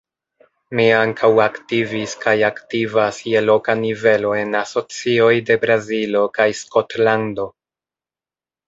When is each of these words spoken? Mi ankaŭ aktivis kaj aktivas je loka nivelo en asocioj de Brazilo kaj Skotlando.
Mi 0.77 0.85
ankaŭ 0.99 1.29
aktivis 1.43 2.15
kaj 2.23 2.33
aktivas 2.49 3.19
je 3.33 3.45
loka 3.45 3.77
nivelo 3.85 4.35
en 4.41 4.59
asocioj 4.63 5.33
de 5.51 5.63
Brazilo 5.69 6.27
kaj 6.41 6.51
Skotlando. 6.65 7.49